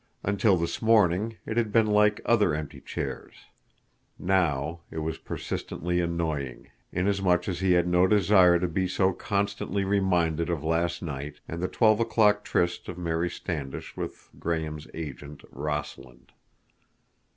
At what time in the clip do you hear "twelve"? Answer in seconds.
11.67-11.99